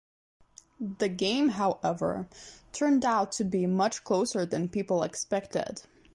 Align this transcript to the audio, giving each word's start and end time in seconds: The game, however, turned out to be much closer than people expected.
The 0.97 1.09
game, 1.09 1.49
however, 1.49 2.27
turned 2.73 3.05
out 3.05 3.31
to 3.33 3.43
be 3.43 3.67
much 3.67 4.03
closer 4.03 4.47
than 4.47 4.67
people 4.67 5.03
expected. 5.03 5.83